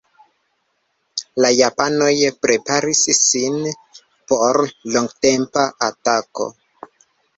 La 1.45 1.51
japanoj 1.57 2.15
preparis 2.45 3.03
sin 3.19 3.59
por 4.33 4.61
longtempa 4.97 5.67
atako. 5.93 6.53